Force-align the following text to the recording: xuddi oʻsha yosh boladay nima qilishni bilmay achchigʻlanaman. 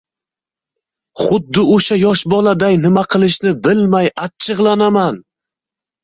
xuddi 1.25 1.65
oʻsha 1.73 1.97
yosh 2.03 2.23
boladay 2.33 2.79
nima 2.85 3.03
qilishni 3.15 3.51
bilmay 3.67 4.09
achchigʻlanaman. 4.23 5.21